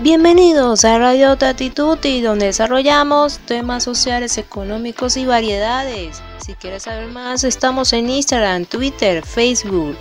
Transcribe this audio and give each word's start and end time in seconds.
Bienvenidos 0.00 0.84
a 0.84 0.96
Radio 0.96 1.36
Tatituti, 1.36 2.20
donde 2.20 2.46
desarrollamos 2.46 3.40
temas 3.40 3.82
sociales, 3.82 4.38
económicos 4.38 5.16
y 5.16 5.26
variedades. 5.26 6.22
Si 6.38 6.54
quieres 6.54 6.84
saber 6.84 7.08
más, 7.08 7.42
estamos 7.42 7.92
en 7.92 8.08
Instagram, 8.08 8.64
Twitter, 8.66 9.26
Facebook, 9.26 9.96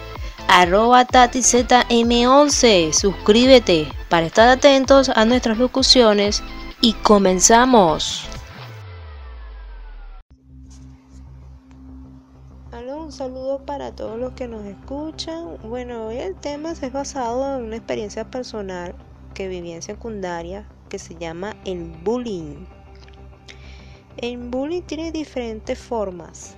arroba 0.48 1.04
TatiZM11. 1.08 2.94
Suscríbete 2.94 3.88
para 4.08 4.28
estar 4.28 4.48
atentos 4.48 5.10
a 5.10 5.26
nuestras 5.26 5.58
locuciones 5.58 6.44
y 6.80 6.94
comenzamos. 6.94 8.30
Un 13.08 13.14
saludo 13.14 13.66
para 13.66 13.96
todos 13.96 14.20
los 14.20 14.34
que 14.34 14.50
nos 14.50 14.66
escuchan. 14.66 15.58
Bueno, 15.64 16.08
hoy 16.08 16.18
el 16.18 16.36
tema 16.36 16.74
es 16.74 16.92
basado 16.92 17.56
en 17.56 17.64
una 17.64 17.78
experiencia 17.78 18.26
personal 18.26 18.94
que 19.38 19.48
viví 19.48 19.72
en 19.72 19.84
secundaria 19.84 20.66
que 20.90 20.98
se 20.98 21.14
llama 21.14 21.56
el 21.64 21.92
bullying. 22.04 22.66
El 24.18 24.40
bullying 24.40 24.82
tiene 24.82 25.12
diferentes 25.12 25.78
formas. 25.78 26.56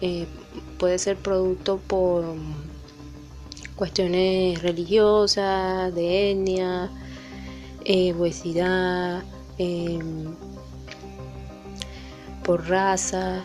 Eh, 0.00 0.26
puede 0.76 0.98
ser 0.98 1.16
producto 1.16 1.78
por 1.86 2.24
cuestiones 3.76 4.60
religiosas, 4.60 5.94
de 5.94 6.32
etnia, 6.32 6.90
eh, 7.84 8.12
obesidad, 8.12 9.22
em, 9.58 10.34
por 12.42 12.68
raza, 12.68 13.44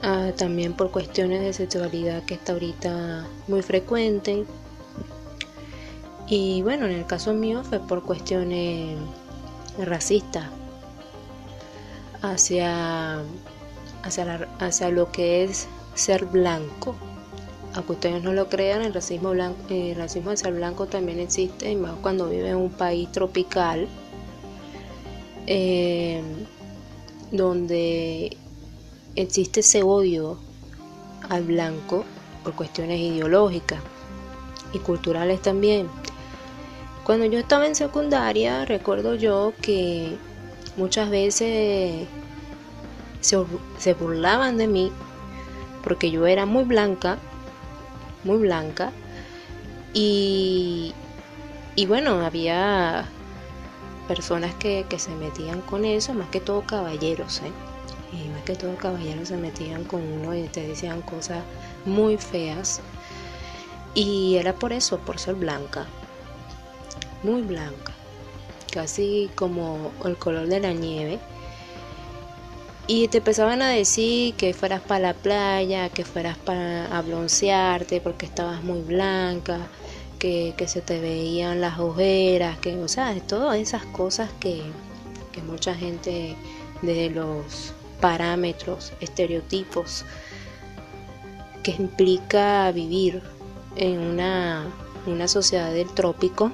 ah, 0.00 0.30
también 0.38 0.72
por 0.72 0.90
cuestiones 0.90 1.42
de 1.42 1.52
sexualidad 1.52 2.22
que 2.24 2.32
está 2.32 2.54
ahorita 2.54 3.26
muy 3.46 3.60
frecuente. 3.60 4.46
Y 6.34 6.62
bueno, 6.62 6.86
en 6.86 6.92
el 6.92 7.04
caso 7.04 7.34
mío 7.34 7.62
fue 7.62 7.78
por 7.78 8.04
cuestiones 8.04 8.96
racistas 9.76 10.46
hacia, 12.22 13.20
hacia, 14.02 14.88
lo 14.88 15.12
que 15.12 15.44
es 15.44 15.68
ser 15.94 16.24
blanco. 16.24 16.94
Aunque 17.74 17.92
ustedes 17.92 18.22
no 18.22 18.32
lo 18.32 18.48
crean, 18.48 18.80
el 18.80 18.94
racismo, 18.94 19.32
blanco, 19.32 19.58
el 19.68 19.94
racismo 19.94 20.30
hacia 20.30 20.48
el 20.48 20.54
blanco 20.54 20.86
también 20.86 21.20
existe, 21.20 21.70
y 21.70 21.76
más 21.76 21.92
cuando 22.00 22.30
vive 22.30 22.48
en 22.48 22.56
un 22.56 22.70
país 22.70 23.12
tropical, 23.12 23.86
eh, 25.46 26.22
donde 27.30 28.38
existe 29.16 29.60
ese 29.60 29.82
odio 29.82 30.38
al 31.28 31.42
blanco 31.42 32.06
por 32.42 32.54
cuestiones 32.54 33.00
ideológicas 33.00 33.80
y 34.72 34.78
culturales 34.78 35.42
también. 35.42 35.90
Cuando 37.04 37.26
yo 37.26 37.40
estaba 37.40 37.66
en 37.66 37.74
secundaria, 37.74 38.64
recuerdo 38.64 39.16
yo 39.16 39.54
que 39.60 40.16
muchas 40.76 41.10
veces 41.10 42.06
se, 43.20 43.94
burlaban 43.94 44.56
de 44.56 44.68
mí 44.68 44.92
porque 45.82 46.12
yo 46.12 46.26
era 46.26 46.46
muy 46.46 46.62
blanca, 46.62 47.18
muy 48.22 48.38
blanca. 48.38 48.92
Y, 49.92 50.94
y 51.74 51.86
bueno, 51.86 52.24
había 52.24 53.08
personas 54.06 54.54
que, 54.54 54.86
que, 54.88 55.00
se 55.00 55.10
metían 55.10 55.60
con 55.60 55.84
eso, 55.84 56.14
más 56.14 56.28
que 56.28 56.40
todo 56.40 56.62
caballeros, 56.62 57.42
¿eh? 57.42 57.52
Más 58.32 58.42
que 58.44 58.54
todo 58.54 58.76
caballeros 58.76 59.28
se 59.28 59.36
metían 59.36 59.84
con 59.84 60.02
uno 60.02 60.36
y 60.36 60.42
te 60.44 60.66
decían 60.66 61.02
cosas 61.02 61.42
muy 61.84 62.16
feas. 62.16 62.80
Y 63.92 64.36
era 64.36 64.52
por 64.52 64.72
eso, 64.72 64.98
por 64.98 65.18
ser 65.18 65.34
blanca 65.34 65.88
muy 67.22 67.42
blanca, 67.42 67.92
casi 68.70 69.30
como 69.34 69.92
el 70.04 70.16
color 70.16 70.46
de 70.48 70.60
la 70.60 70.72
nieve. 70.72 71.18
Y 72.86 73.08
te 73.08 73.18
empezaban 73.18 73.62
a 73.62 73.68
decir 73.70 74.34
que 74.34 74.54
fueras 74.54 74.80
para 74.80 75.00
la 75.00 75.14
playa, 75.14 75.88
que 75.88 76.04
fueras 76.04 76.36
para 76.36 76.86
a 76.86 77.02
porque 78.02 78.26
estabas 78.26 78.62
muy 78.64 78.80
blanca, 78.80 79.68
que, 80.18 80.54
se 80.66 80.80
te 80.80 81.00
veían 81.00 81.60
las 81.60 81.78
ojeras, 81.78 82.58
que, 82.58 82.76
o 82.76 82.88
sea, 82.88 83.14
todas 83.26 83.56
esas 83.58 83.84
cosas 83.86 84.30
que, 84.40 84.62
que 85.32 85.42
mucha 85.42 85.74
gente 85.74 86.36
de 86.82 87.10
los 87.10 87.72
parámetros, 88.00 88.92
estereotipos 89.00 90.04
que 91.62 91.70
implica 91.72 92.70
vivir 92.72 93.22
en 93.76 93.98
una, 94.00 94.66
una 95.06 95.28
sociedad 95.28 95.72
del 95.72 95.88
trópico 95.88 96.50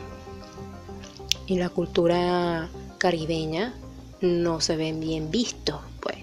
y 1.49 1.57
la 1.57 1.71
cultura 1.71 2.69
caribeña 2.99 3.75
no 4.21 4.61
se 4.61 4.77
ven 4.77 5.01
bien 5.01 5.31
vistos, 5.31 5.81
pues. 6.01 6.17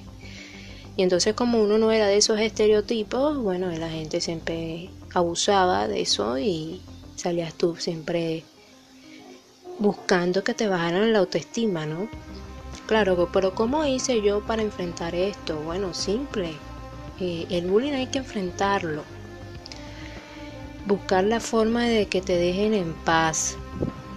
Y 0.95 1.03
entonces 1.03 1.33
como 1.33 1.61
uno 1.61 1.77
no 1.77 1.91
era 1.91 2.07
de 2.07 2.17
esos 2.17 2.39
estereotipos, 2.39 3.37
bueno, 3.37 3.69
la 3.71 3.89
gente 3.89 4.21
siempre 4.21 4.89
abusaba 5.13 5.87
de 5.87 6.01
eso 6.01 6.37
y 6.37 6.81
salías 7.15 7.55
tú 7.55 7.75
siempre 7.75 8.43
buscando 9.79 10.43
que 10.43 10.53
te 10.53 10.67
bajaran 10.67 11.11
la 11.11 11.19
autoestima, 11.19 11.85
¿no? 11.85 12.07
Claro, 12.85 13.29
pero 13.33 13.55
¿cómo 13.55 13.83
hice 13.83 14.21
yo 14.21 14.41
para 14.45 14.61
enfrentar 14.61 15.15
esto? 15.15 15.59
Bueno, 15.61 15.93
simple. 15.93 16.51
Eh, 17.19 17.47
el 17.49 17.65
bullying 17.65 17.93
hay 17.93 18.07
que 18.07 18.19
enfrentarlo. 18.19 19.03
Buscar 20.85 21.23
la 21.23 21.39
forma 21.39 21.85
de 21.85 22.05
que 22.05 22.21
te 22.21 22.37
dejen 22.37 22.75
en 22.75 22.93
paz 22.93 23.57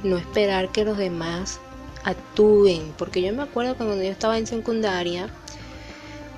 no 0.02 0.16
esperar 0.16 0.70
que 0.70 0.84
los 0.84 0.96
demás 0.96 1.60
actúen, 2.04 2.94
porque 2.96 3.22
yo 3.22 3.32
me 3.32 3.42
acuerdo 3.42 3.72
que 3.72 3.84
cuando 3.84 4.02
yo 4.02 4.10
estaba 4.10 4.38
en 4.38 4.46
secundaria, 4.46 5.28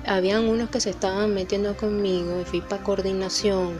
habían 0.05 0.47
unos 0.47 0.69
que 0.69 0.79
se 0.79 0.89
estaban 0.89 1.33
metiendo 1.33 1.77
conmigo 1.77 2.41
y 2.41 2.45
fui 2.45 2.61
para 2.61 2.83
coordinación 2.83 3.79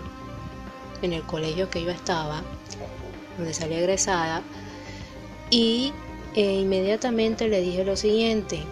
en 1.01 1.13
el 1.13 1.23
colegio 1.23 1.69
que 1.69 1.83
yo 1.83 1.91
estaba, 1.91 2.43
donde 3.37 3.53
salí 3.53 3.75
egresada, 3.75 4.43
y 5.49 5.93
eh, 6.35 6.59
inmediatamente 6.61 7.47
le 7.47 7.61
dije 7.61 7.83
lo 7.83 7.95
siguiente, 7.95 8.63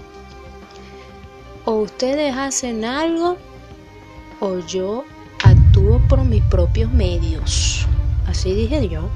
o 1.66 1.74
ustedes 1.74 2.36
hacen 2.36 2.86
algo 2.86 3.38
o 4.40 4.60
yo 4.60 5.04
actúo 5.44 6.00
por 6.08 6.24
mis 6.24 6.44
propios 6.46 6.92
medios. 6.92 7.86
Así 8.26 8.54
dije 8.54 8.88
yo. 8.88 9.10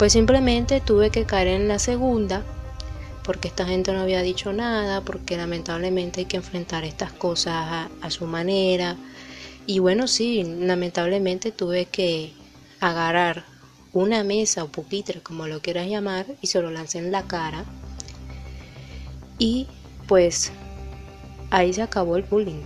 Pues 0.00 0.14
simplemente 0.14 0.80
tuve 0.80 1.10
que 1.10 1.26
caer 1.26 1.48
en 1.48 1.68
la 1.68 1.78
segunda 1.78 2.42
porque 3.22 3.48
esta 3.48 3.66
gente 3.66 3.92
no 3.92 4.00
había 4.00 4.22
dicho 4.22 4.50
nada, 4.50 5.02
porque 5.02 5.36
lamentablemente 5.36 6.20
hay 6.20 6.24
que 6.24 6.38
enfrentar 6.38 6.84
estas 6.84 7.12
cosas 7.12 7.90
a, 8.00 8.10
su 8.10 8.24
manera. 8.24 8.96
Y 9.66 9.78
bueno, 9.78 10.08
sí, 10.08 10.42
lamentablemente 10.42 11.52
tuve 11.52 11.84
que 11.84 12.32
agarrar 12.80 13.44
una 13.92 14.24
mesa 14.24 14.64
o 14.64 14.68
pupitre, 14.68 15.20
como 15.20 15.46
lo 15.46 15.60
quieras 15.60 15.86
llamar, 15.86 16.24
y 16.40 16.46
se 16.46 16.62
lo 16.62 16.70
lancé 16.70 16.96
en 16.96 17.12
la 17.12 17.24
cara. 17.24 17.66
Y 19.38 19.66
pues 20.08 20.50
ahí 21.50 21.74
se 21.74 21.82
acabó 21.82 22.16
el 22.16 22.22
bullying. 22.22 22.62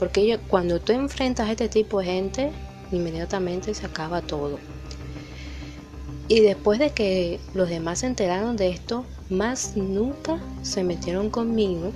Porque 0.00 0.40
cuando 0.48 0.80
tú 0.80 0.94
enfrentas 0.94 1.48
a 1.48 1.52
este 1.52 1.68
tipo 1.68 2.00
de 2.00 2.06
gente, 2.06 2.52
inmediatamente 2.90 3.72
se 3.72 3.86
acaba 3.86 4.20
todo. 4.20 4.58
Y 6.28 6.40
después 6.40 6.78
de 6.78 6.90
que 6.90 7.38
los 7.54 7.68
demás 7.68 8.00
se 8.00 8.06
enteraron 8.06 8.56
de 8.56 8.70
esto, 8.70 9.04
más 9.30 9.76
nunca 9.76 10.40
se 10.62 10.82
metieron 10.82 11.30
conmigo. 11.30 11.92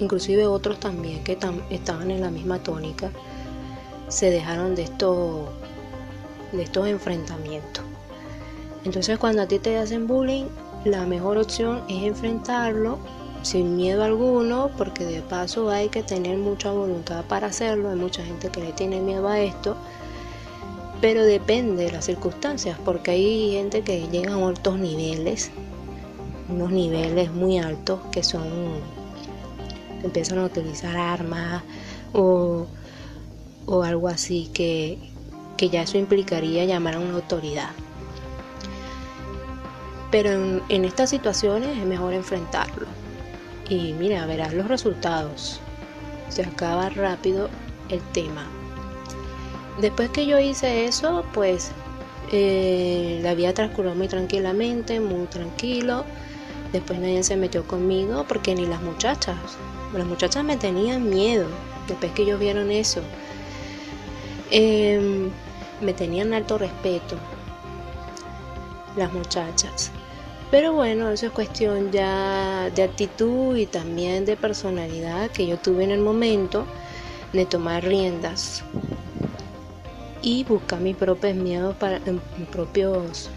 Inclusive 0.00 0.46
otros 0.46 0.80
también 0.80 1.22
que 1.22 1.38
estaban 1.70 2.10
en 2.10 2.20
la 2.20 2.30
misma 2.30 2.60
tónica, 2.60 3.10
se 4.08 4.30
dejaron 4.30 4.74
de 4.74 4.82
estos, 4.82 5.48
de 6.52 6.62
estos 6.62 6.88
enfrentamientos. 6.88 7.84
Entonces 8.84 9.18
cuando 9.18 9.42
a 9.42 9.46
ti 9.46 9.58
te 9.58 9.76
hacen 9.78 10.08
bullying, 10.08 10.46
la 10.84 11.04
mejor 11.06 11.38
opción 11.38 11.82
es 11.88 12.02
enfrentarlo 12.02 12.98
sin 13.42 13.76
miedo 13.76 14.02
alguno, 14.02 14.70
porque 14.76 15.04
de 15.04 15.22
paso 15.22 15.70
hay 15.70 15.88
que 15.88 16.02
tener 16.02 16.36
mucha 16.38 16.72
voluntad 16.72 17.24
para 17.26 17.48
hacerlo. 17.48 17.90
Hay 17.90 17.96
mucha 17.96 18.24
gente 18.24 18.48
que 18.48 18.60
le 18.60 18.72
tiene 18.72 19.00
miedo 19.00 19.28
a 19.28 19.38
esto 19.38 19.76
pero 21.00 21.24
depende 21.24 21.84
de 21.84 21.92
las 21.92 22.04
circunstancias, 22.04 22.78
porque 22.84 23.12
hay 23.12 23.52
gente 23.52 23.82
que 23.82 24.08
llega 24.08 24.34
a 24.34 24.46
altos 24.46 24.78
niveles, 24.78 25.50
unos 26.48 26.70
niveles 26.70 27.32
muy 27.32 27.58
altos 27.58 28.00
que 28.12 28.22
son, 28.22 28.48
empiezan 30.02 30.38
a 30.38 30.44
utilizar 30.44 30.96
armas 30.96 31.62
o, 32.12 32.66
algo 33.82 34.08
así 34.08 34.50
que, 34.52 34.98
que 35.56 35.70
ya 35.70 35.82
eso 35.82 35.96
implicaría 35.96 36.64
llamar 36.64 36.96
a 36.96 36.98
una 36.98 37.14
autoridad. 37.14 37.70
Pero 40.10 40.32
en, 40.32 40.62
en 40.68 40.84
estas 40.84 41.08
situaciones 41.08 41.78
es 41.78 41.86
mejor 41.86 42.12
enfrentarlo. 42.12 42.86
Y 43.68 43.92
mira, 43.92 44.26
verás 44.26 44.52
los 44.52 44.66
resultados. 44.66 45.60
Se 46.28 46.42
acaba 46.42 46.88
rápido 46.90 47.48
el 47.88 48.00
tema. 48.12 48.59
Después 49.80 50.10
que 50.10 50.26
yo 50.26 50.38
hice 50.38 50.86
eso, 50.86 51.24
pues 51.32 51.72
Eh, 52.32 53.18
la 53.22 53.34
vida 53.34 53.52
transcurrió 53.54 53.94
muy 53.96 54.08
tranquilamente, 54.08 55.00
muy 55.00 55.26
tranquilo. 55.28 56.06
Después 56.72 57.00
nadie 57.00 57.22
se 57.24 57.36
metió 57.36 57.66
conmigo 57.66 58.24
porque 58.28 58.54
ni 58.54 58.66
las 58.66 58.82
muchachas. 58.82 59.58
Las 59.92 60.06
muchachas 60.06 60.44
me 60.44 60.56
tenían 60.56 61.08
miedo 61.08 61.48
después 61.88 62.12
que 62.12 62.22
ellos 62.22 62.38
vieron 62.40 62.70
eso. 62.70 63.02
Em, 64.50 65.34
me 65.80 65.94
tenían 65.94 66.34
alto 66.34 66.58
respeto 66.58 67.16
las 68.94 69.12
muchachas. 69.12 69.92
Pero 70.50 70.72
bueno, 70.72 71.10
eso 71.10 71.26
es 71.26 71.32
cuestión 71.32 71.92
ya 71.92 72.70
de 72.70 72.82
actitud 72.82 73.56
y 73.56 73.66
también 73.66 74.24
de 74.24 74.36
personalidad 74.36 75.30
que 75.30 75.46
yo 75.46 75.58
tuve 75.58 75.84
en 75.84 75.92
el 75.92 76.00
momento 76.00 76.66
de 77.32 77.46
tomar 77.46 77.84
riendas 77.84 78.64
y 80.22 80.44
buscar 80.44 80.80
mis 80.80 80.96
propios 80.96 81.36
miedos 81.36 81.76
para 81.76 81.96
em, 81.98 82.20
mis 82.38 82.48
propios 82.48 83.30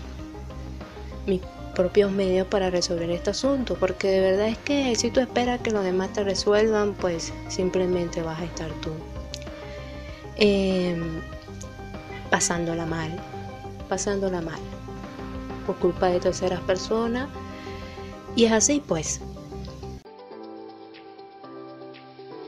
mis 1.25 1.41
propios 1.75 2.11
medios 2.11 2.47
para 2.47 2.69
resolver 2.69 3.09
este 3.09 3.31
asunto 3.31 3.75
porque 3.79 4.07
de 4.07 4.19
verdad 4.19 4.47
es 4.47 4.57
que 4.59 4.95
si 4.95 5.09
tú 5.09 5.19
esperas 5.19 5.61
que 5.61 5.71
los 5.71 5.83
demás 5.83 6.13
te 6.13 6.23
resuelvan 6.23 6.93
pues 6.93 7.33
simplemente 7.47 8.21
vas 8.21 8.39
a 8.39 8.45
estar 8.45 8.69
tú 8.81 8.91
em, 10.35 11.21
pasándola 12.29 12.85
mal 12.85 13.19
pasándola 13.89 14.41
mal 14.41 14.59
por 15.65 15.75
culpa 15.77 16.07
de 16.07 16.19
terceras 16.19 16.61
personas. 16.61 17.29
Y 18.35 18.45
es 18.45 18.51
así 18.51 18.81
pues. 18.85 19.21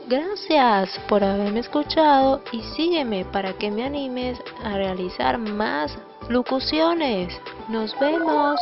Gracias 0.08 1.00
por 1.08 1.24
haberme 1.24 1.60
escuchado 1.60 2.40
y 2.52 2.62
sígueme 2.76 3.24
para 3.24 3.52
que 3.54 3.72
me 3.72 3.84
animes 3.84 4.38
a 4.62 4.76
realizar 4.76 5.36
más 5.36 5.98
locuciones. 6.28 7.36
Nos 7.68 7.98
vemos. 7.98 8.60